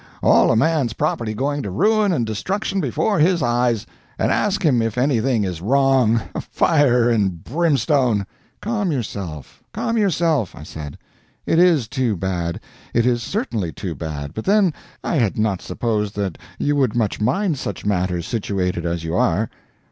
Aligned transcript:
All 0.23 0.51
a 0.51 0.55
man's 0.55 0.93
property 0.93 1.35
going 1.35 1.61
to 1.61 1.69
ruin 1.69 2.11
and 2.11 2.25
destruction 2.25 2.81
before 2.81 3.19
his 3.19 3.43
eyes, 3.43 3.85
and 4.17 4.31
ask 4.31 4.63
him 4.65 4.81
if 4.81 4.97
anything 4.97 5.43
is 5.43 5.61
wrong? 5.61 6.23
Fire 6.49 7.07
and 7.11 7.43
brimstone!" 7.43 8.25
"Calm 8.63 8.91
yourself, 8.91 9.61
calm 9.73 9.99
yourself," 9.99 10.55
I 10.55 10.63
said. 10.63 10.97
"It 11.45 11.59
is 11.59 11.87
too 11.87 12.17
bad 12.17 12.59
it 12.95 13.05
is 13.05 13.21
certainly 13.21 13.71
too 13.71 13.93
bad, 13.93 14.33
but 14.33 14.45
then 14.45 14.73
I 15.03 15.17
had 15.17 15.37
not 15.37 15.61
supposed 15.61 16.15
that 16.15 16.39
you 16.57 16.75
would 16.77 16.95
much 16.95 17.21
mind 17.21 17.59
such 17.59 17.85
matters, 17.85 18.25
situated 18.25 18.87
as 18.87 19.03
you 19.03 19.13
are." 19.15 19.51